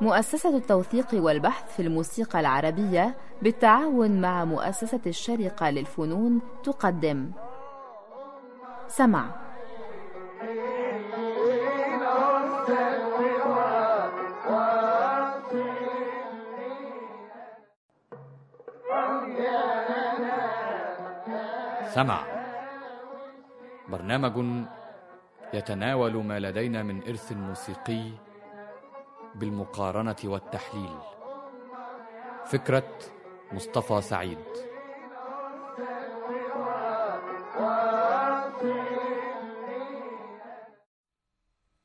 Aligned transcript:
مؤسسة 0.00 0.56
التوثيق 0.56 1.06
والبحث 1.14 1.76
في 1.76 1.82
الموسيقى 1.82 2.40
العربية 2.40 3.14
بالتعاون 3.42 4.20
مع 4.20 4.44
مؤسسة 4.44 5.00
الشرقة 5.06 5.70
للفنون 5.70 6.40
تقدم. 6.64 7.30
سمع. 8.88 9.24
سمع. 21.94 22.20
برنامج 23.88 24.68
يتناول 25.54 26.24
ما 26.24 26.40
لدينا 26.40 26.82
من 26.82 27.02
إرث 27.02 27.32
موسيقي 27.32 28.10
بالمقارنة 29.34 30.16
والتحليل. 30.24 30.98
فكرة 32.46 32.98
مصطفى 33.52 34.00
سعيد. 34.00 34.38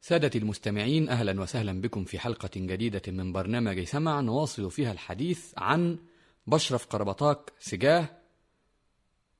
سادتي 0.02 0.38
المستمعين 0.38 1.09
أهلا 1.09 1.41
وسهلا 1.41 1.81
بكم 1.81 2.03
في 2.03 2.19
حلقة 2.19 2.49
جديدة 2.55 3.02
من 3.07 3.33
برنامج 3.33 3.83
سمع 3.83 4.19
نواصل 4.21 4.71
فيها 4.71 4.91
الحديث 4.91 5.53
عن 5.57 5.97
بشرف 6.47 6.85
قربطاك 6.85 7.53
سجاه 7.59 8.09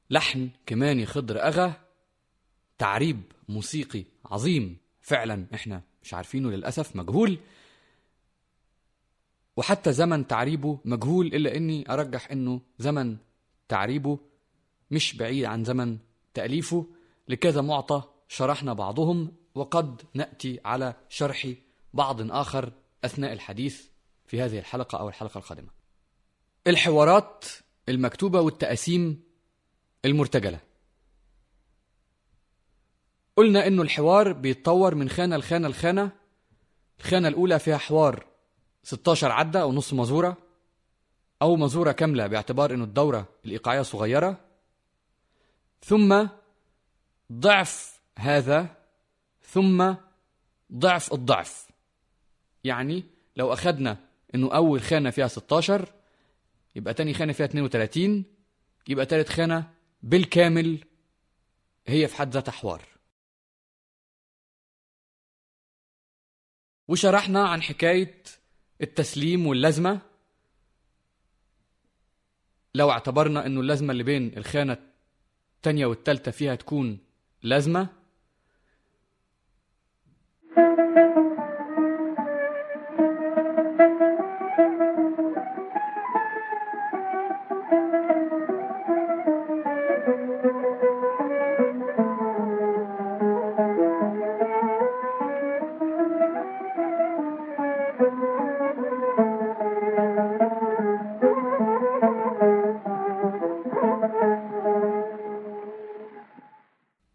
لحن 0.10 0.50
كماني 0.66 1.06
خضر 1.06 1.44
أغا 1.44 1.83
تعريب 2.84 3.22
موسيقي 3.50 4.06
عظيم. 4.26 4.78
فعلا 5.02 5.48
إحنا 5.54 5.82
مش 6.04 6.14
عارفينه 6.14 6.50
للأسف 6.52 6.96
مجهول. 6.96 7.38
وحتى 9.58 9.94
زمن 9.94 10.28
تعريبه 10.28 10.80
مجهول 10.86 11.28
إلا 11.28 11.56
أني 11.56 11.94
أرجح 11.94 12.32
أنه 12.32 12.62
زمن 12.80 13.18
تعريبه 13.68 14.20
مش 14.92 15.16
بعيد 15.16 15.46
عن 15.46 15.64
زمن 15.64 15.98
تأليفه. 16.34 16.88
لكذا 17.28 17.62
معطى 17.62 18.04
شرحنا 18.28 18.74
بعضهم 18.74 19.32
وقد 19.56 20.02
نأتي 20.14 20.60
على 20.66 20.94
شرح 21.10 21.48
بعض 21.94 22.32
آخر 22.32 22.72
أثناء 23.06 23.34
الحديث 23.34 23.88
في 24.26 24.42
هذه 24.42 24.60
الحلقة 24.60 24.98
أو 24.98 25.10
الحلقة 25.10 25.38
القادمة. 25.38 25.70
الحوارات 26.68 27.46
المكتوبة 27.90 28.42
والتأسيم 28.42 29.24
المرتجلة. 30.06 30.73
قلنا 33.36 33.68
إنه 33.68 33.82
الحوار 33.82 34.34
بيتطور 34.34 34.96
من 34.96 35.10
خانة 35.10 35.38
لخانة 35.38 35.68
لخانة. 35.68 36.12
الخانة 37.00 37.28
الأولى 37.28 37.60
فيها 37.60 37.78
حوار 37.78 38.26
16 38.84 39.32
عدة 39.32 39.62
أو 39.62 39.74
نص 39.74 39.94
مزورة 39.94 40.38
أو 41.42 41.56
مزورة 41.56 41.92
كاملة 41.92 42.28
باعتبار 42.28 42.74
إنه 42.74 42.84
الدورة 42.84 43.30
الإيقاعية 43.46 43.82
صغيرة. 43.82 44.40
ثم 45.82 46.28
ضعف 47.32 48.02
هذا 48.18 48.76
ثم 49.42 49.94
ضعف 50.74 51.14
الضعف. 51.14 51.68
يعني 52.64 53.04
لو 53.36 53.54
أخدنا 53.54 53.98
إنه 54.36 54.56
أول 54.56 54.82
خانة 54.82 55.10
فيها 55.10 55.28
16 55.28 55.90
يبقى 56.76 56.94
تاني 56.94 57.14
خانة 57.14 57.34
فيها 57.34 57.46
32 57.46 58.24
يبقى 58.88 59.06
تالت 59.06 59.30
خانة 59.30 59.70
بالكامل 60.04 60.86
هي 61.88 62.08
في 62.08 62.16
حد 62.16 62.34
ذاتها 62.34 62.52
حوار. 62.52 62.93
وشرحنا 66.88 67.48
عن 67.48 67.62
حكاية 67.62 68.24
التسليم 68.82 69.48
واللازمة 69.48 70.00
لو 72.76 72.92
اعتبرنا 72.92 73.46
إنه 73.46 73.62
اللازمة 73.62 73.92
اللي 73.92 74.04
بين 74.04 74.38
الخانة 74.38 74.78
التانية 75.56 75.86
والتالتة 75.86 76.32
فيها 76.32 76.56
تكون 76.56 77.00
لازمة 77.44 77.90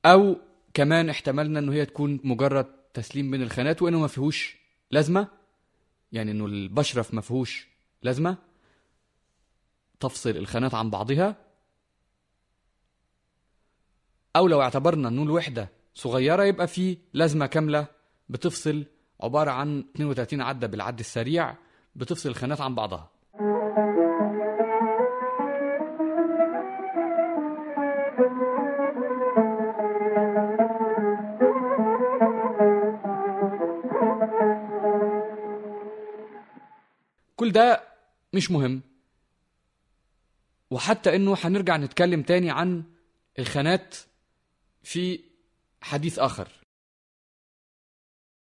أو 0.08 0.36
كمان 0.74 1.08
احتملنا 1.10 1.58
إنه 1.58 1.72
هي 1.72 1.86
تكون 1.86 2.20
مجرد 2.24 2.66
تسليم 2.94 3.30
بين 3.30 3.42
الخانات 3.42 3.82
وإنه 3.82 3.98
ما 4.00 4.06
فيهوش 4.06 4.56
لازمة 4.90 5.28
يعني 6.12 6.30
إنه 6.30 6.46
البشرف 6.46 7.14
ما 7.14 7.20
فيهوش 7.20 7.68
لازمة 8.02 8.36
تفصل 10.00 10.30
الخانات 10.30 10.74
عن 10.74 10.90
بعضها. 10.90 11.36
أو 14.36 14.48
لو 14.48 14.62
اعتبرنا 14.62 15.08
إنه 15.08 15.22
الوحدة 15.22 15.68
صغيرة 15.94 16.44
يبقى 16.44 16.66
في 16.68 16.98
لازمة 17.12 17.46
كاملة 17.46 17.86
بتفصل 18.28 18.84
عبارة 19.20 19.50
عن 19.50 19.84
32 19.96 20.40
عدة 20.40 20.66
بالعد 20.66 20.98
السريع 20.98 21.56
بتفصل 21.96 22.28
الخانات 22.28 22.60
عن 22.60 22.74
بعضها. 22.74 23.10
كل 37.48 37.52
ده 37.52 37.82
مش 38.32 38.50
مهم. 38.50 38.82
وحتى 40.70 41.16
إنه 41.16 41.36
هنرجع 41.40 41.76
نتكلم 41.76 42.22
تاني 42.22 42.50
عن 42.50 42.84
الخانات 43.38 43.96
في 44.82 45.20
حديث 45.80 46.18
آخر. 46.18 46.48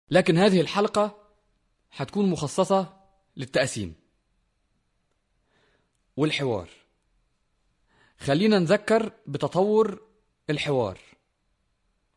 لكن 0.09 0.37
هذه 0.37 0.61
الحلقة 0.61 1.17
هتكون 1.91 2.29
مخصصة 2.29 2.99
للتقسيم 3.37 3.95
والحوار. 6.17 6.69
خلينا 8.17 8.59
نذكر 8.59 9.11
بتطور 9.27 10.01
الحوار. 10.49 10.99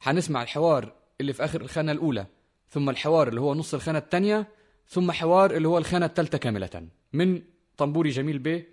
هنسمع 0.03 0.43
الحوار 0.43 0.93
اللي 1.21 1.33
في 1.33 1.45
آخر 1.45 1.61
الخانة 1.61 1.93
الأولى 1.93 2.27
ثم 2.69 2.91
الحوار 2.91 3.29
اللي 3.29 3.41
هو 3.41 3.55
نص 3.55 3.75
الخانة 3.75 3.99
الثانية 3.99 4.62
ثم 4.89 5.13
حوار 5.13 5.57
اللي 5.57 5.69
هو 5.69 5.79
الخانة 5.79 6.07
الثالثة 6.07 6.39
كاملة 6.39 6.89
من 7.13 7.43
طنبوري 7.77 8.11
جميل 8.11 8.39
بيه 8.39 8.69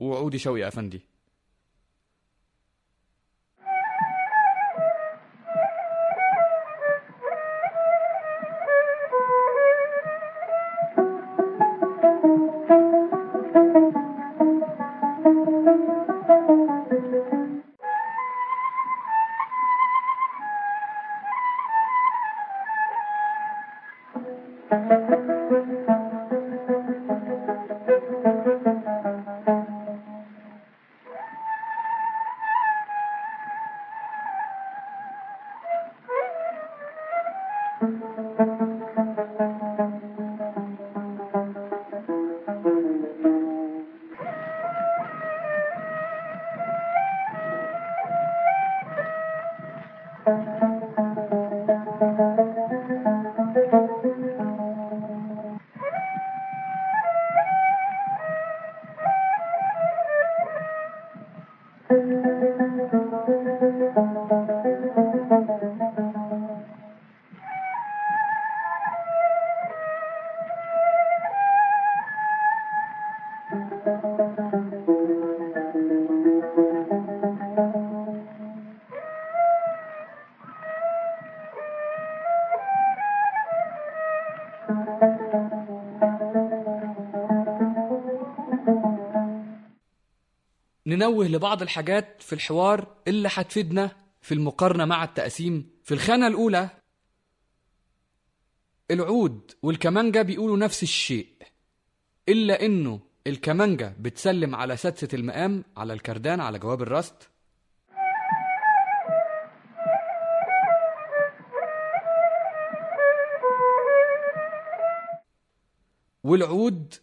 وعودي 0.00 0.38
شوقي 0.38 0.68
أفندي. 0.68 1.11
ننوه 91.02 91.26
لبعض 91.28 91.62
الحاجات 91.62 92.22
في 92.22 92.32
الحوار 92.32 92.96
اللي 93.08 93.28
هتفيدنا 93.32 93.90
في 94.20 94.34
المقارنة 94.34 94.84
مع 94.84 95.04
التقسيم. 95.04 95.70
في 95.84 95.94
الخانة 95.94 96.26
الأولى 96.26 96.68
العود 98.90 99.50
والكمانجة 99.62 100.22
بيقولوا 100.22 100.56
نفس 100.56 100.82
الشيء 100.82 101.28
إلا 102.28 102.64
إنه 102.66 103.00
الكمانجة 103.26 103.96
بتسلم 104.00 104.54
على 104.54 104.76
سدسة 104.76 105.08
المقام 105.14 105.64
على 105.76 105.92
الكردان 105.92 106.40
على 106.40 106.58
جواب 106.58 106.82
الراست 106.82 107.28
والعود 116.24 116.94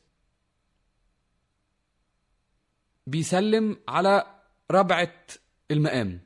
بيسلم 3.09 3.77
على 3.87 4.25
ربعة 4.71 5.13
المقام 5.71 6.19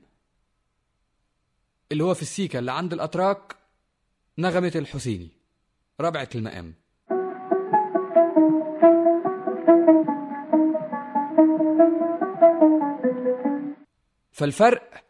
اللي 1.91 2.03
هو 2.03 2.13
في 2.13 2.21
السيكا 2.21 2.59
اللي 2.59 2.71
عند 2.71 2.94
الأتراك 2.94 3.56
نغمة 4.38 4.71
الحسيني 4.75 5.30
ربعة 6.01 6.30
المقام. 6.35 6.74
فالفرق 14.31 15.03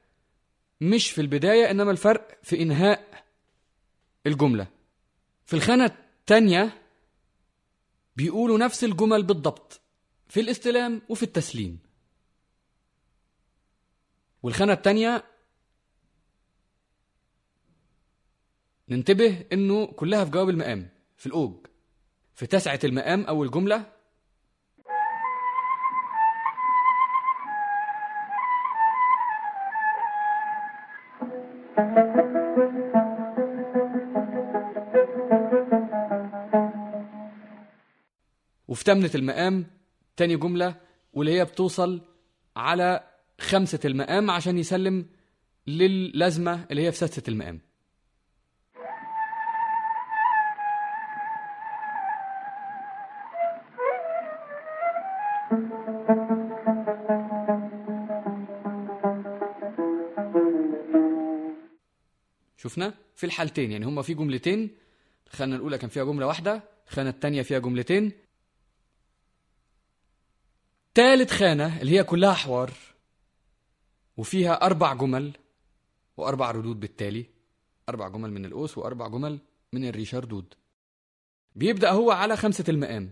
مش 0.82 1.12
في 1.12 1.22
البداية 1.22 1.72
إنما 1.72 1.92
الفرق 1.92 2.40
في 2.44 2.62
إنهاء 2.62 3.24
الجملة. 4.28 4.68
في 5.46 5.54
الخانة 5.54 5.86
التانية 5.86 6.82
بيقولوا 8.16 8.58
نفس 8.58 8.84
الجمل 8.84 9.24
بالضبط. 9.24 9.83
في 10.34 10.40
الاستلام 10.40 11.02
وفي 11.10 11.24
التسليم. 11.24 11.80
والخانة 14.44 14.74
التانية 14.74 15.24
ننتبه 18.90 19.46
إنه 19.54 19.86
كلها 19.86 20.26
في 20.26 20.32
جواب 20.32 20.50
المقام 20.50 20.90
في 21.18 21.26
الأوج. 21.26 21.68
في 22.36 22.48
تسعة 22.48 22.80
المقام 22.84 23.24
أول 23.24 23.52
جملة. 23.52 23.94
وفي 38.68 38.84
تمنة 38.84 39.12
المقام 39.16 39.83
تاني 40.18 40.36
جملة 40.36 40.76
واللي 41.14 41.40
هي 41.40 41.46
بتوصل 41.46 42.02
على 42.56 43.04
خمسة 43.42 43.80
المقام 43.86 44.32
عشان 44.32 44.58
يسلم 44.58 45.06
للازمة 45.68 46.66
اللي 46.72 46.82
هي 46.88 46.92
في 46.92 46.98
سادسة 46.98 47.24
المقام. 47.28 47.60
شفنا؟ 62.58 62.94
في 63.16 63.26
الحالتين 63.26 63.72
يعني 63.72 63.86
هما 63.86 64.02
في 64.02 64.14
جملتين 64.14 64.78
الخانة 65.28 65.56
الأولى 65.56 65.78
كان 65.78 65.90
فيها 65.90 66.04
جملة 66.04 66.28
واحدة 66.28 66.64
الخانة 66.88 67.10
التانية 67.10 67.42
فيها 67.42 67.60
جملتين. 67.60 68.12
تالت 70.94 71.32
خانة 71.32 71.82
اللي 71.82 72.00
هي 72.00 72.04
كلها 72.04 72.34
حوار 72.34 72.72
وفيها 74.18 74.54
أربع 74.66 74.94
جمل 74.94 75.32
وأربع 76.18 76.52
ردود 76.52 76.80
بالتالي. 76.80 77.26
أربع 77.90 78.08
جمل 78.08 78.32
من 78.32 78.46
الأوس 78.46 78.78
وأربع 78.78 79.08
جمل 79.08 79.40
من 79.74 79.86
الريشار 79.90 80.26
دود. 80.26 80.54
بيبدأ 81.56 81.92
هو 81.92 82.12
على 82.12 82.38
خمسة 82.38 82.64
المقام. 82.70 83.10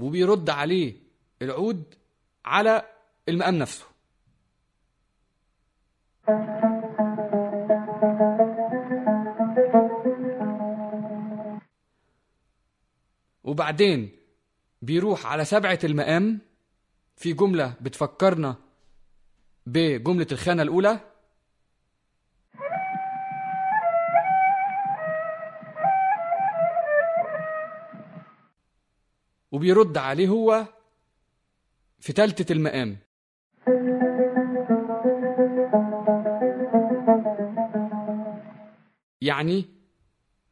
وبيرد 0.00 0.50
عليه 0.50 0.94
العود 1.42 1.94
على 2.44 2.82
المقام 3.28 3.54
نفسه. 3.54 3.84
وبعدين 13.54 14.10
بيروح 14.82 15.26
على 15.26 15.44
سبعة 15.44 15.78
المقام 15.84 16.38
في 17.16 17.32
جملة 17.32 17.74
بتفكرنا 17.80 18.56
بجملة 19.66 20.26
الخانة 20.32 20.62
الأولى. 20.62 21.00
وبيرد 29.52 29.96
عليه 29.98 30.28
هو 30.28 30.66
في 32.00 32.12
تالتة 32.12 32.52
المقام. 32.52 32.98
يعني 39.20 39.64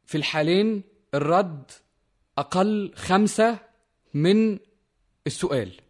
في 0.05 0.17
الحالين 0.17 0.83
الرد 1.13 1.71
أقل 2.37 2.93
خمسة 2.95 3.59
من 4.13 4.59
السؤال. 5.27 5.81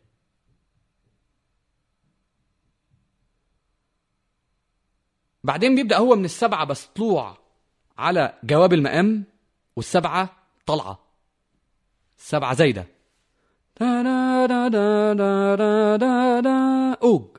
بعدين 5.43 5.75
بيبدأ 5.75 5.97
هو 5.97 6.15
من 6.15 6.25
السبعة 6.25 6.65
بس 6.65 6.85
طلوع 6.85 7.37
على 7.97 8.39
جواب 8.43 8.73
المقام 8.73 9.23
والسبعة 9.75 10.29
طلعة. 10.65 10.99
السبعة 12.17 12.53
زايدة. 12.53 12.87
أوج. 17.03 17.37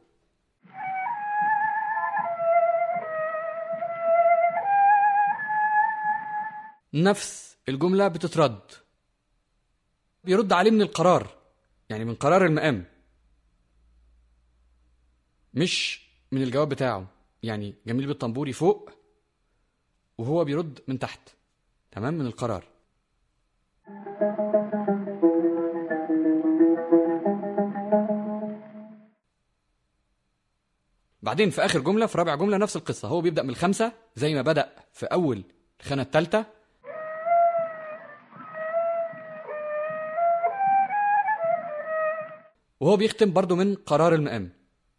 نفس 6.94 7.56
الجملة 7.68 8.08
بتترد. 8.08 8.83
بيرد 10.24 10.52
عليه 10.52 10.70
من 10.70 10.82
القرار 10.82 11.28
يعني 11.90 12.04
من 12.04 12.14
قرار 12.14 12.46
المقام. 12.46 12.84
مش 15.54 16.04
من 16.32 16.42
الجواب 16.42 16.68
بتاعه 16.68 17.06
يعني 17.42 17.74
جميل 17.86 18.06
بالطنبوري 18.06 18.52
فوق 18.52 18.90
وهو 20.18 20.44
بيرد 20.44 20.80
من 20.88 20.98
تحت 20.98 21.20
تمام؟ 21.90 22.14
من 22.14 22.26
القرار. 22.26 22.64
بعدين 31.22 31.50
في 31.50 31.64
آخر 31.64 31.80
جملة 31.80 32.06
في 32.06 32.18
رابع 32.18 32.34
جملة 32.34 32.56
نفس 32.56 32.76
القصة 32.76 33.08
هو 33.08 33.20
بيبدأ 33.20 33.42
من 33.42 33.50
الخمسة 33.50 33.92
زي 34.16 34.34
ما 34.34 34.42
بدأ 34.42 34.72
في 34.92 35.06
أول 35.06 35.44
الخانة 35.80 36.02
الثالثة 36.02 36.46
وهو 42.80 42.96
بيختم 42.96 43.32
برضو 43.32 43.56
من 43.56 43.74
قرار 43.74 44.14
المقام. 44.14 44.50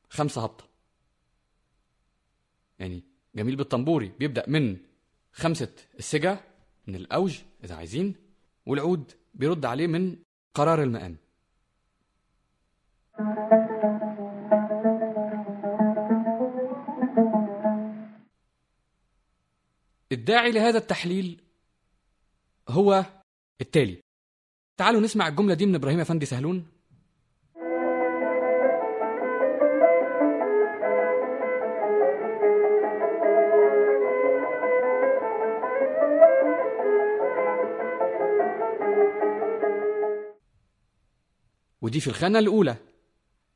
خمسة 0.10 0.44
هبطة. 0.44 0.66
يعني 2.80 3.04
جميل 3.36 3.56
بالطنبوري. 3.56 4.12
بيبدأ 4.20 4.44
من 4.48 4.78
خمسة 5.34 5.74
السجا 6.00 6.40
من 6.88 6.96
الأوج 6.96 7.40
إذا 7.64 7.76
عايزين 7.76 8.16
والعود 8.66 9.12
بيرد 9.34 9.66
عليه 9.66 9.88
من 9.88 10.18
قرار 10.54 10.84
المقام. 10.84 11.18
الداعي 20.12 20.52
لهذا 20.52 20.78
التحليل 20.78 21.42
هو 22.70 23.06
التالي. 23.62 24.02
تعالوا 24.78 25.02
نسمع 25.02 25.28
الجملة 25.28 25.54
دي 25.54 25.66
من 25.66 25.76
إبراهيم 25.76 26.00
أفندي 26.00 26.26
سهلون. 26.26 26.75
ودي 41.86 42.00
في 42.00 42.08
الخانة 42.08 42.40
الأولى 42.40 42.76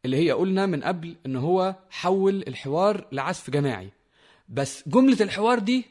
اللي 0.06 0.18
هي 0.18 0.32
قلنا 0.32 0.66
من 0.66 0.84
قبل 0.84 1.16
إن 1.26 1.36
هو 1.36 1.76
حول 1.90 2.44
الحوار 2.48 3.08
لعزف 3.12 3.50
جماعي. 3.50 3.90
بس 4.50 4.90
جملة 4.90 5.18
الحوار 5.22 5.60
دي 5.60 5.86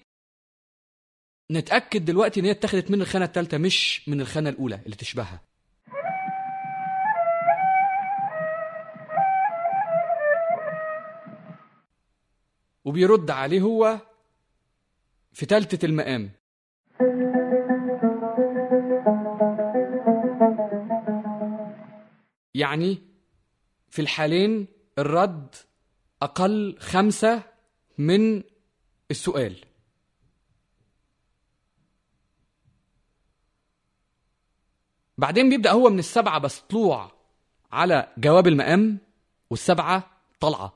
نتأكد 1.51 2.05
دلوقتي 2.05 2.41
إن 2.41 2.45
هي 2.45 2.51
اتخذت 2.51 2.91
من 2.91 3.01
الخانة 3.01 3.25
الثالثه 3.25 3.59
مش 3.59 4.09
من 4.09 4.21
الخانة 4.21 4.51
الأولى 4.51 4.81
اللي 4.85 4.97
تشبهها. 4.97 5.41
وبيرد 12.85 13.31
عليه 13.31 13.61
هو 13.61 13.99
في 15.33 15.47
تالتة 15.47 15.87
المقام. 15.87 16.38
يعني 22.59 22.99
في 23.89 24.03
الحالين 24.03 24.67
الرد 24.99 25.55
أقل 26.23 26.77
خمسة 26.81 27.43
من 27.99 28.43
السؤال. 29.11 29.57
بعدين 35.19 35.49
بيبدأ 35.49 35.71
هو 35.71 35.91
من 35.91 35.99
السبعة 35.99 36.39
بس 36.39 36.59
طلوع 36.61 37.13
على 37.73 38.13
جواب 38.19 38.47
المقام 38.47 38.99
والسبعة 39.51 40.11
طلعة. 40.41 40.73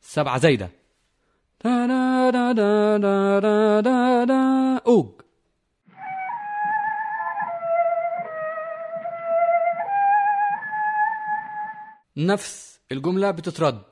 سبعة 0.00 0.38
زايدة. 0.38 0.70
نفس 12.18 12.80
الجملة 12.92 13.30
بتترد. 13.30 13.84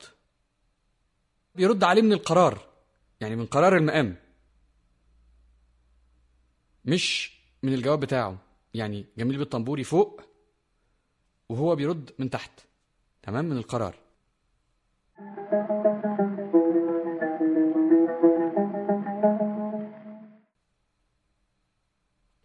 بيرد 1.54 1.84
عليه 1.84 2.02
من 2.02 2.12
القرار 2.12 2.68
يعني 3.20 3.36
من 3.36 3.46
قرار 3.46 3.76
المقام. 3.76 4.16
مش 6.84 7.36
من 7.62 7.74
الجواب 7.74 8.00
بتاعه 8.00 8.38
يعني 8.74 9.06
جميل 9.18 9.38
بالطنبوري 9.38 9.84
فوق 9.84 10.20
وهو 11.48 11.76
بيرد 11.76 12.10
من 12.18 12.30
تحت 12.30 12.60
تمام؟ 13.22 13.44
من 13.44 13.56
القرار. 13.56 13.94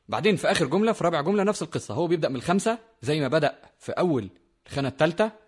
بعدين 0.08 0.36
في 0.36 0.52
آخر 0.52 0.66
جملة 0.66 0.92
في 0.92 1.04
رابع 1.04 1.22
جملة 1.22 1.44
نفس 1.44 1.62
القصة 1.62 1.94
هو 1.94 2.08
بيبدأ 2.08 2.30
من 2.30 2.36
الخمسة 2.36 2.80
زي 3.02 3.20
ما 3.20 3.28
بدأ 3.28 3.62
في 3.80 3.92
أول 3.92 4.30
الخانة 4.68 4.88
الثالثة 4.88 5.41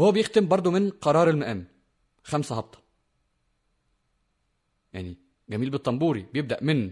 وهو 0.00 0.12
بيختم 0.12 0.48
برضو 0.48 0.70
من 0.70 0.90
قرار 0.90 1.30
المقام. 1.30 1.64
خمسة 2.24 2.58
هبطة. 2.58 2.78
يعني 4.92 5.16
جميل 5.48 5.70
بالطنبوري. 5.70 6.26
بيبدأ 6.32 6.58
من 6.62 6.90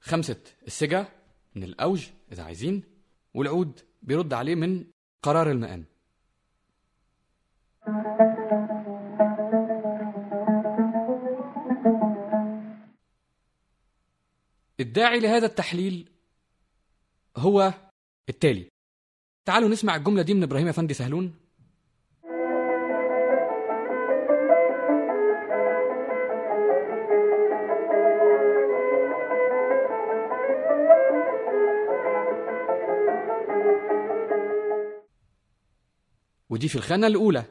خمسة 0.00 0.40
السجا 0.66 1.08
من 1.54 1.64
الأوج 1.64 2.08
إذا 2.32 2.42
عايزين 2.42 2.82
والعود 3.34 3.80
بيرد 4.02 4.32
عليه 4.32 4.54
من 4.54 4.84
قرار 5.22 5.50
المقام. 5.50 5.84
الداعي 14.80 15.20
لهذا 15.20 15.46
التحليل 15.46 16.08
هو 17.36 17.74
التالي. 18.28 18.68
تعالوا 19.44 19.68
نسمع 19.68 19.96
الجملة 19.96 20.22
دي 20.22 20.34
من 20.34 20.42
إبراهيم 20.42 20.68
أفندي 20.68 20.94
سهلون. 20.94 21.43
ودي 36.54 36.68
في 36.68 36.76
الخانة 36.76 37.06
الأولى 37.06 37.44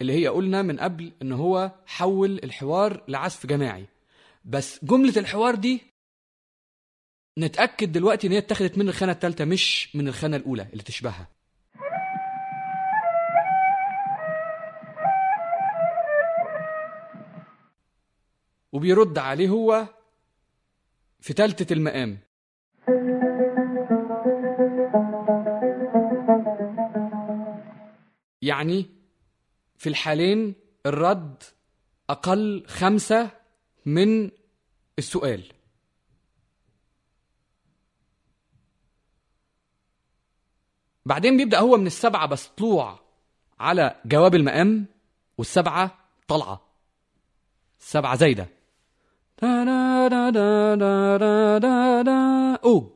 اللي 0.00 0.12
هي 0.12 0.28
قلنا 0.28 0.62
من 0.62 0.80
قبل 0.80 1.12
إن 1.22 1.32
هو 1.32 1.72
حول 1.86 2.40
الحوار 2.44 3.04
لعزف 3.08 3.46
جماعي. 3.46 3.86
بس 4.44 4.84
جملة 4.84 5.12
الحوار 5.16 5.54
دي 5.54 5.80
نتأكد 7.38 7.92
دلوقتي 7.92 8.26
إن 8.26 8.32
هي 8.32 8.38
اتخذت 8.38 8.78
من 8.78 8.88
الخانة 8.88 9.12
الثالثة 9.12 9.44
مش 9.44 9.96
من 9.96 10.08
الخانة 10.08 10.36
الأولى 10.36 10.66
اللي 10.72 10.82
تشبهها. 10.82 11.28
وبيرد 18.72 19.18
عليه 19.18 19.48
هو 19.48 19.86
في 21.20 21.32
تالتة 21.32 21.72
المقام. 21.72 22.25
يعني 28.46 28.86
في 29.76 29.88
الحالين 29.88 30.54
الرد 30.86 31.42
أقل 32.10 32.64
خمسة 32.66 33.30
من 33.86 34.30
السؤال. 34.98 35.42
بعدين 41.06 41.36
بيبدأ 41.36 41.58
هو 41.58 41.76
من 41.76 41.86
السبعة 41.86 42.26
بس 42.26 42.46
طلوع 42.46 43.00
على 43.58 44.00
جواب 44.04 44.34
المقام 44.34 44.86
والسبعة 45.38 45.98
طلعة. 46.28 46.66
السبعة 47.80 48.16
زايدة. 48.16 48.48
أوج 52.64 52.95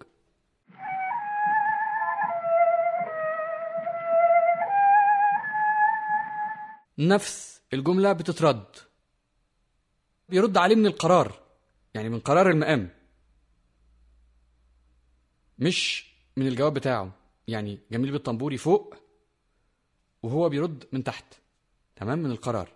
نفس 7.01 7.61
الجملة 7.73 8.13
بتترد. 8.13 8.65
بيرد 10.29 10.57
عليه 10.57 10.75
من 10.75 10.87
القرار 10.87 11.41
يعني 11.95 12.09
من 12.09 12.21
قرار 12.21 12.51
المقام. 12.51 12.91
مش 15.59 16.11
من 16.37 16.47
الجواب 16.47 16.75
بتاعه. 16.75 17.13
يعني 17.49 17.79
جميل 17.91 18.13
بالطنبوري 18.13 18.57
فوق 18.57 18.95
وهو 20.23 20.49
بيرد 20.49 20.85
من 20.93 21.05
تحت. 21.05 21.25
تمام؟ 21.97 22.19
من 22.19 22.31
القرار. 22.31 22.69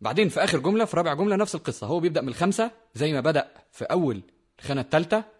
بعدين 0.00 0.28
في 0.28 0.44
آخر 0.44 0.58
جملة 0.58 0.84
في 0.84 0.96
رابع 0.96 1.14
جملة 1.14 1.36
نفس 1.36 1.54
القصة. 1.54 1.86
هو 1.86 2.00
بيبدأ 2.00 2.20
من 2.20 2.28
الخمسة 2.28 2.70
زي 2.94 3.12
ما 3.12 3.20
بدأ 3.20 3.54
في 3.72 3.84
أول 3.84 4.22
الخانة 4.58 4.80
الثالثه 4.80 5.33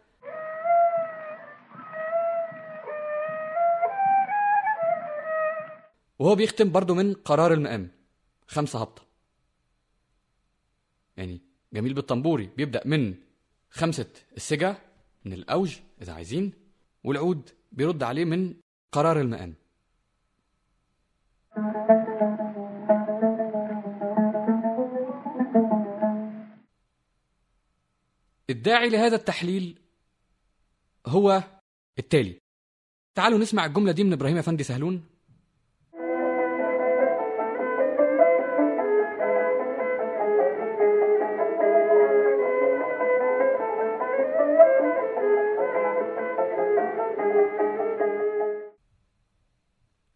وهو 6.25 6.35
بيختم 6.35 6.73
برضو 6.73 6.95
من 6.95 7.14
قرار 7.14 7.52
المقام. 7.52 7.90
خمسة 8.47 8.81
هبطة. 8.81 9.02
يعني 11.16 11.40
جميل 11.73 11.95
بالطنبوري. 11.95 12.47
بيبدأ 12.57 12.83
من 12.87 13.14
خمسة 13.71 14.07
السجا 14.37 14.76
من 15.25 15.33
الأوج 15.33 15.76
إذا 16.02 16.12
عايزين 16.12 16.52
والعود 17.04 17.50
بيرد 17.73 18.02
عليه 18.02 18.25
من 18.25 18.54
قرار 18.93 19.21
المقام. 19.21 19.54
الداعي 28.50 28.88
لهذا 28.88 29.16
التحليل 29.16 29.78
هو 31.07 31.43
التالي. 31.99 32.38
تعالوا 33.14 33.38
نسمع 33.38 33.66
الجملة 33.66 33.93
دي 33.93 34.04
من 34.04 34.12
إبراهيم 34.12 34.37
أفندي 34.37 34.62
سهلون. 34.64 35.13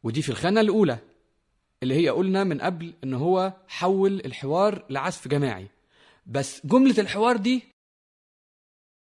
ودي 0.09 0.23
في 0.23 0.29
الخانة 0.29 0.61
الأولى 0.61 0.99
اللي 1.83 1.95
هي 1.95 2.09
قلنا 2.09 2.45
من 2.45 2.61
قبل 2.61 2.95
إن 3.05 3.15
هو 3.15 3.53
حول 3.69 4.21
الحوار 4.25 4.85
لعزف 4.91 5.29
جماعي. 5.29 5.67
بس 6.27 6.67
جملة 6.67 6.95
الحوار 6.99 7.37
دي 7.37 7.63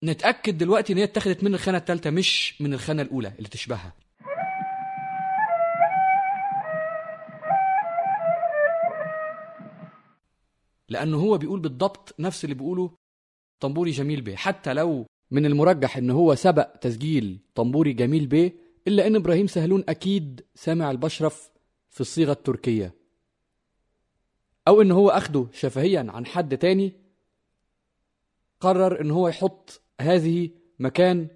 نتأكد 0.04 0.58
دلوقتي 0.58 0.92
إن 0.92 0.98
هي 0.98 1.04
اتخذت 1.04 1.44
من 1.44 1.54
الخانة 1.54 1.78
الثالثة 1.78 2.10
مش 2.10 2.62
من 2.62 2.74
الخانة 2.74 3.02
الأولى 3.02 3.32
اللي 3.38 3.48
تشبهها. 3.48 3.92
لأنه 10.88 11.16
هو 11.16 11.38
بيقول 11.38 11.60
بالضبط 11.60 12.14
نفس 12.18 12.44
اللي 12.44 12.54
بيقوله 12.54 12.90
طنبوري 13.60 13.90
جميل 13.90 14.20
بيه. 14.20 14.36
حتى 14.36 14.72
لو 14.72 15.06
من 15.30 15.46
المرجح 15.46 15.96
إن 15.96 16.10
هو 16.10 16.34
سبق 16.34 16.76
تسجيل 16.76 17.38
طنبوري 17.54 17.92
جميل 17.92 18.26
بيه 18.26 18.71
إلا 18.88 19.06
أن 19.06 19.16
إبراهيم 19.16 19.46
سهلون 19.46 19.84
أكيد 19.88 20.44
سامع 20.54 20.90
البشرف 20.90 21.50
في 21.90 22.00
الصيغة 22.00 22.32
التركية. 22.32 22.94
أو 24.68 24.82
إن 24.82 24.90
هو 24.90 25.10
اخده 25.10 25.46
شفهيا 25.52 26.06
عن 26.08 26.26
حد 26.26 26.58
تاني 26.58 26.92
قرر 28.60 29.00
إن 29.00 29.10
هو 29.10 29.28
يحط 29.28 29.80
هذه 30.00 30.50
مكان 30.78 31.28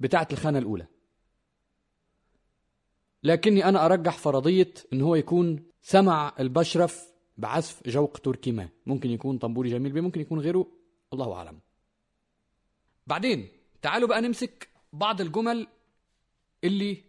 بتاعة 0.00 0.28
الخانة 0.32 0.58
الأولى. 0.58 0.86
لكني 3.22 3.64
أنا 3.64 3.86
أرجح 3.86 4.18
فرضية 4.18 4.74
إن 4.92 5.00
هو 5.00 5.14
يكون 5.14 5.62
سمع 5.82 6.34
البشرف 6.40 7.12
بعزف 7.38 7.88
جوق 7.88 8.18
تركي 8.18 8.52
ما. 8.52 8.68
ممكن 8.86 9.10
يكون 9.10 9.38
طنبوري 9.38 9.70
جميل 9.70 9.92
بيه 9.92 10.00
ممكن 10.00 10.20
يكون 10.20 10.40
غيره 10.40 10.66
الله 11.12 11.32
أعلم. 11.32 11.60
بعدين 13.06 13.48
تعالوا 13.82 14.08
بقى 14.08 14.20
نمسك 14.20 14.68
بعض 14.92 15.20
الجمل 15.20 15.66
اللي 16.64 17.04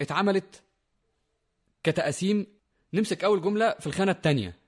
اتعملت 0.00 0.62
كتقاسيم. 1.82 2.46
نمسك 2.92 3.24
أول 3.24 3.42
جملة 3.42 3.70
في 3.80 3.86
الخانة 3.86 4.12
الثانية 4.12 4.58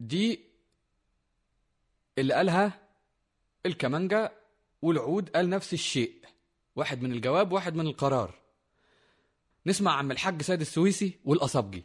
دي 0.00 0.40
اللي 2.18 2.34
قالها 2.34 2.72
الكمانجا 3.66 4.30
والعود 4.82 5.30
قال 5.30 5.50
نفس 5.50 5.72
الشيء. 5.72 6.35
واحد 6.76 7.02
من 7.02 7.12
الجواب 7.12 7.52
واحد 7.52 7.74
من 7.74 7.86
القرار. 7.86 8.34
نسمع 9.66 9.92
عم 9.92 10.10
الحاج 10.10 10.42
سيد 10.42 10.60
السويسي 10.60 11.18
والأصابجي 11.24 11.84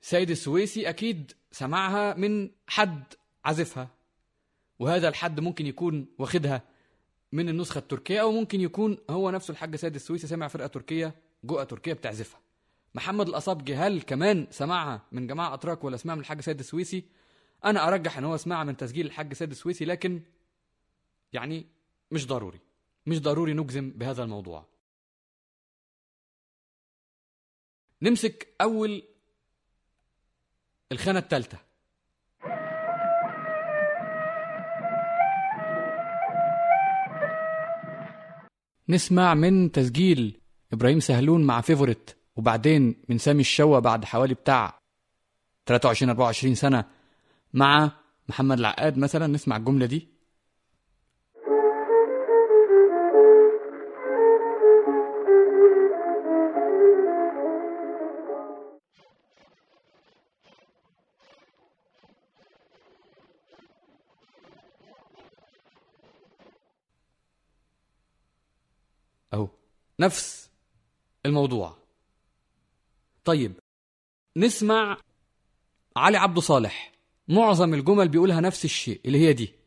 سيد 0.00 0.30
السويسي 0.30 0.88
أكيد 0.88 1.32
سمعها 1.52 2.14
من 2.14 2.50
حد 2.66 3.04
عزفها 3.44 3.88
وهذا 4.78 5.08
الحد 5.08 5.40
ممكن 5.40 5.66
يكون 5.66 6.06
واخدها 6.18 6.62
من 7.32 7.48
النسخة 7.48 7.78
التركية 7.78 8.20
أو 8.20 8.32
ممكن 8.32 8.60
يكون 8.60 8.98
هو 9.10 9.30
نفسه 9.30 9.52
الحاج 9.52 9.76
سيد 9.76 9.94
السويسي 9.94 10.26
سمع 10.26 10.48
فرقة 10.48 10.66
تركية 10.66 11.14
جوقة 11.44 11.64
تركية 11.64 11.92
بتعزفها. 11.92 12.40
محمد 12.94 13.28
الأصابجي 13.28 13.74
هل 13.74 14.02
كمان 14.02 14.46
سمعها 14.50 15.02
من 15.12 15.26
جماعة 15.26 15.54
أتراك 15.54 15.84
ولا 15.84 15.96
سمعها 15.96 16.14
من 16.14 16.20
الحاج 16.20 16.40
سيد 16.40 16.58
السويسي. 16.58 17.04
أنا 17.64 17.88
أرجح 17.88 18.18
أن 18.18 18.24
هو 18.24 18.36
سمعها 18.36 18.64
من 18.64 18.76
تسجيل 18.76 19.06
الحاج 19.06 19.32
سيد 19.32 19.50
السويسي 19.50 19.84
لكن 19.84 20.22
يعني 21.32 21.66
مش 22.10 22.26
ضروري. 22.26 22.60
مش 23.06 23.20
ضروري 23.20 23.52
نجزم 23.52 23.90
بهذا 23.90 24.22
الموضوع. 24.22 24.66
نمسك 28.02 28.54
أول 28.60 29.02
الخانة 30.92 31.18
الثالثة. 31.18 31.69
نسمع 38.90 39.34
من 39.34 39.72
تسجيل 39.72 40.40
إبراهيم 40.72 41.00
سهلون 41.00 41.44
مع 41.44 41.60
فيفوريت 41.60 42.10
وبعدين 42.36 42.94
من 43.08 43.18
سامي 43.18 43.40
الشوا 43.40 43.78
بعد 43.78 44.04
حوالي 44.04 44.34
بتاع 44.34 44.78
23 45.66 46.10
24 46.10 46.54
سنة 46.54 46.84
مع 47.54 47.92
محمد 48.28 48.58
العقاد 48.58 48.98
مثلا 48.98 49.26
نسمع 49.26 49.56
الجملة 49.56 49.86
دي؟ 49.86 50.08
نفس 70.00 70.50
الموضوع. 71.26 71.76
طيب 73.24 73.52
نسمع 74.36 74.96
علي 75.96 76.16
عبد 76.16 76.38
صالح. 76.38 76.92
معظم 77.28 77.74
الجمل 77.74 78.08
بيقولها 78.08 78.40
نفس 78.40 78.64
الشيء 78.64 79.00
اللي 79.06 79.18
هي 79.18 79.32
دي. 79.32 79.60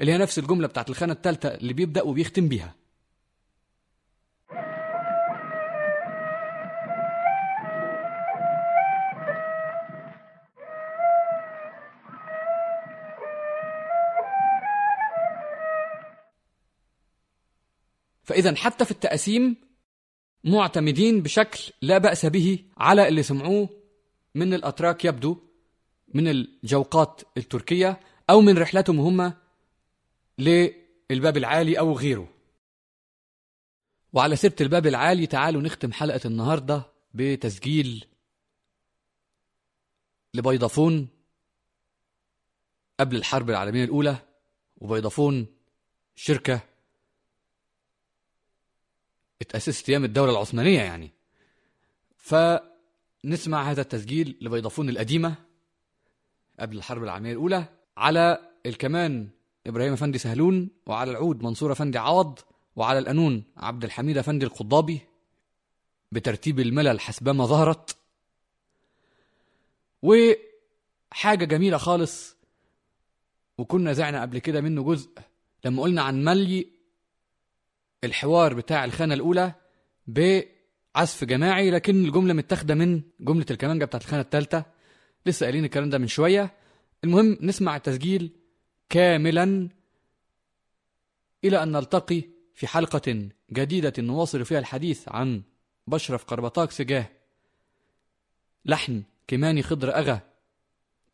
اللي 0.00 0.12
هي 0.12 0.18
نفس 0.18 0.38
الجملة 0.38 0.66
بتاعت 0.68 0.90
الخانة 0.90 1.12
الثالثة 1.12 1.48
اللي 1.48 1.72
بيبدأ 1.72 2.02
وبيختم 2.02 2.48
بيها. 2.48 2.74
فإذا 18.22 18.54
حتى 18.54 18.84
في 18.84 18.90
التقاسيم 18.90 19.56
معتمدين 20.44 21.22
بشكل 21.22 21.72
لا 21.82 21.98
بأس 21.98 22.26
به 22.26 22.58
على 22.78 23.08
اللي 23.08 23.22
سمعوه 23.22 23.68
من 24.34 24.54
الأتراك 24.54 25.04
يبدو 25.04 25.36
من 26.14 26.28
الجوقات 26.28 27.22
التركية 27.36 28.00
أو 28.30 28.40
من 28.40 28.58
رحلتهم 28.58 29.00
هم 29.00 29.32
للباب 30.38 31.36
العالي 31.36 31.78
أو 31.78 31.92
غيره. 31.92 32.28
وعلى 34.12 34.36
سيرة 34.36 34.56
الباب 34.60 34.86
العالي 34.86 35.26
تعالوا 35.26 35.62
نختم 35.62 35.92
حلقة 35.92 36.20
النهاردة 36.24 36.82
بتسجيل 37.14 38.06
لبيضافون 40.34 41.08
قبل 43.00 43.16
الحرب 43.16 43.50
العالمية 43.50 43.84
الأولى 43.84 44.16
وبيضافون 44.76 45.46
شركة 46.16 46.60
اتأسست 49.40 49.88
أيام 49.88 50.04
الدولة 50.04 50.32
العثمانية 50.32 50.80
يعني. 50.80 51.10
فنسمع 52.16 53.70
هذا 53.70 53.80
التسجيل 53.80 54.38
لبيضافون 54.40 54.88
القديمة 54.88 55.34
قبل 56.60 56.76
الحرب 56.76 57.02
العالمية 57.04 57.32
الأولى 57.32 57.64
على 57.96 58.50
الكمان 58.66 59.28
إبراهيم 59.66 59.92
أفندي 59.92 60.18
سهلون 60.18 60.68
وعلى 60.86 61.10
العود 61.10 61.42
منصور 61.42 61.72
أفندي 61.72 61.98
عوض 61.98 62.38
وعلى 62.76 62.98
القانون 62.98 63.44
عبد 63.56 63.84
الحميد 63.84 64.18
أفندي 64.18 64.46
القضابي 64.46 65.00
بترتيب 66.12 66.60
الملل 66.60 67.00
حسبما 67.00 67.46
ظهرت. 67.46 67.96
وحاجة 70.02 71.44
جميلة 71.44 71.76
خالص 71.76 72.36
وكنا 73.58 73.92
زعنا 73.92 74.22
قبل 74.22 74.38
كده 74.38 74.60
منه 74.60 74.82
جزء 74.82 75.10
لما 75.64 75.82
قلنا 75.82 76.02
عن 76.02 76.24
ملي 76.24 76.66
الحوار 78.04 78.54
بتاع 78.54 78.84
الخانة 78.84 79.14
الأولى 79.14 79.52
بعزف 80.06 81.24
جماعي 81.24 81.70
لكن 81.70 82.04
الجملة 82.04 82.34
متاخدة 82.34 82.74
من 82.74 83.02
جملة 83.20 83.46
الكمانجة 83.50 83.84
بتاعت 83.84 84.02
الخانة 84.02 84.22
الثالثة 84.22 84.64
لسه 85.26 85.44
قايلين 85.44 85.64
الكلام 85.64 85.90
ده 85.90 85.98
من 85.98 86.06
شوية. 86.06 86.54
المهم 87.04 87.38
نسمع 87.40 87.76
التسجيل. 87.76 88.30
كاملا 88.88 89.68
إلى 91.44 91.62
أن 91.62 91.72
نلتقي 91.72 92.22
في 92.54 92.66
حلقة 92.66 93.28
جديدة 93.52 93.92
نواصل 93.98 94.44
فيها 94.44 94.58
الحديث 94.58 95.08
عن 95.08 95.42
بشرف 95.86 96.24
قربطاك 96.24 96.70
سجاه 96.70 97.10
لحن 98.64 99.02
كماني 99.28 99.62
خضر 99.62 99.94
أغا 99.94 100.20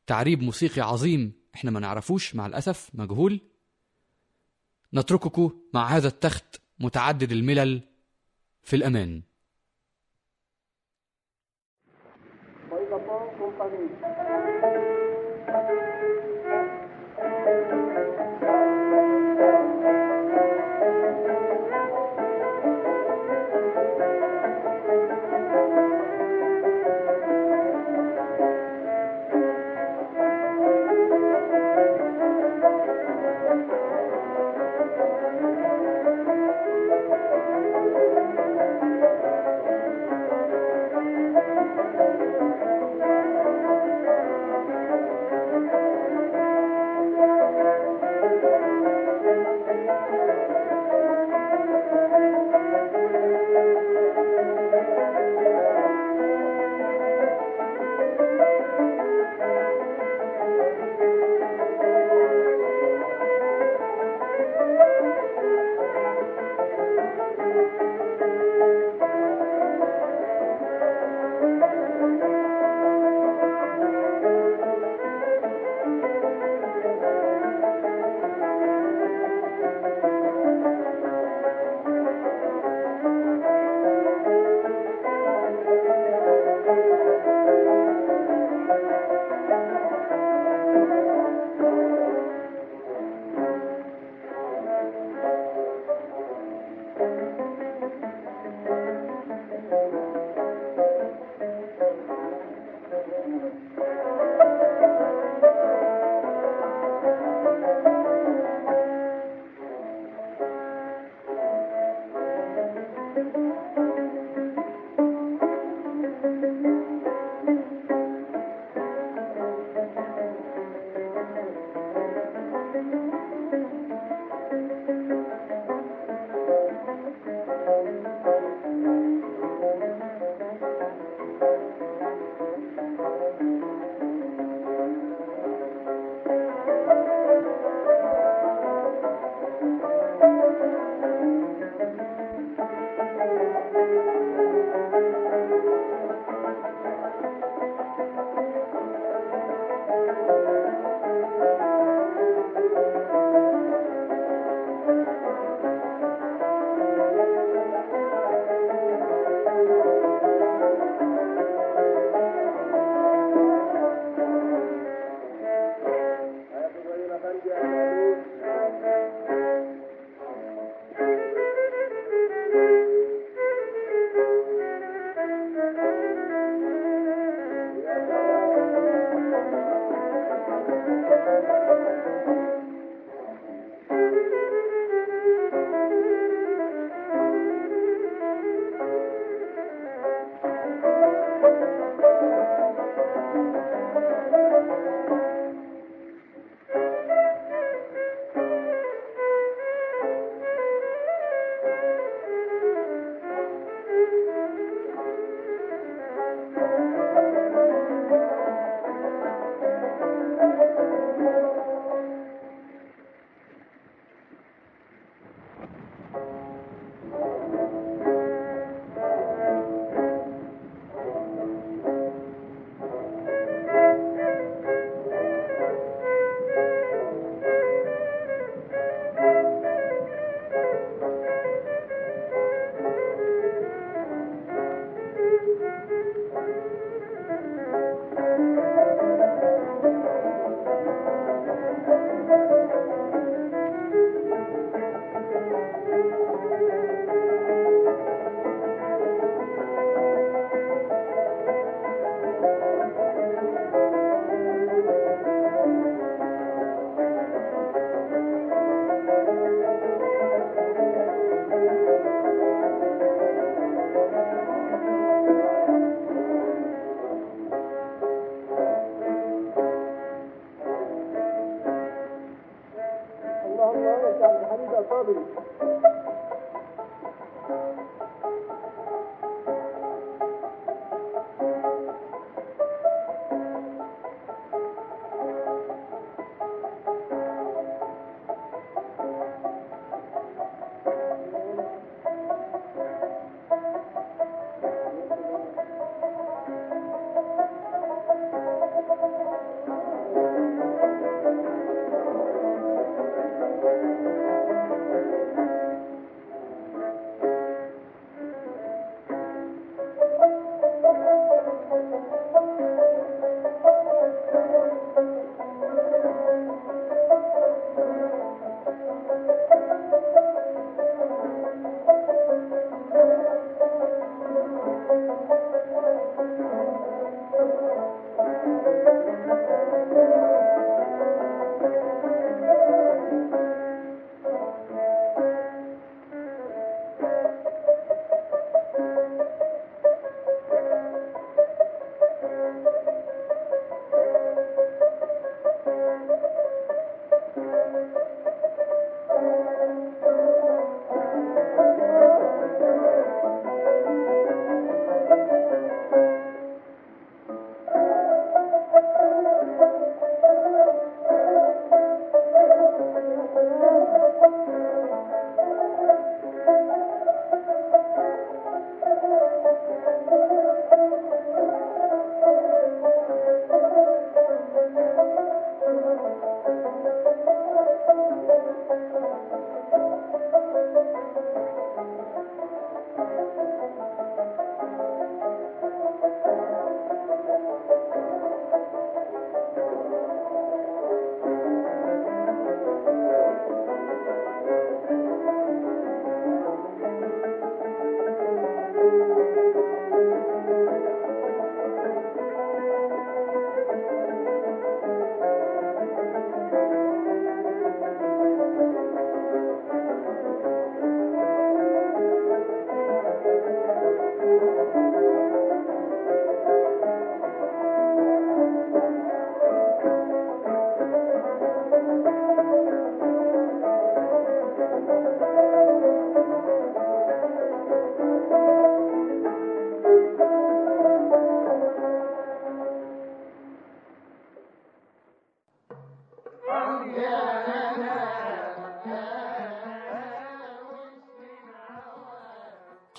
تعريب 0.06 0.42
موسيقي 0.42 0.80
عظيم 0.80 1.32
إحنا 1.54 1.70
ما 1.70 1.80
نعرفوش 1.80 2.34
مع 2.34 2.46
الأسف 2.46 2.90
مجهول. 2.94 3.40
نترككم 4.94 5.60
مع 5.74 5.88
هذا 5.88 6.08
التخت 6.08 6.60
متعدد 6.78 7.32
الملل 7.32 7.82
في 8.62 8.76
الأمان. 8.76 9.22